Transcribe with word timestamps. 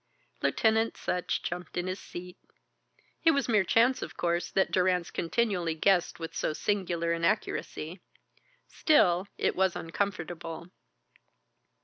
Lieutenant 0.41 0.97
Sutch 0.97 1.43
jumped 1.43 1.77
in 1.77 1.85
his 1.85 1.99
seat. 1.99 2.35
It 3.23 3.29
was 3.35 3.47
mere 3.47 3.63
chance, 3.63 4.01
of 4.01 4.17
course, 4.17 4.49
that 4.49 4.71
Durrance 4.71 5.11
continually 5.11 5.75
guessed 5.75 6.19
with 6.19 6.33
so 6.35 6.53
singular 6.53 7.11
an 7.11 7.23
accuracy; 7.23 8.01
still 8.67 9.27
it 9.37 9.55
was 9.55 9.75
uncomfortable. 9.75 10.71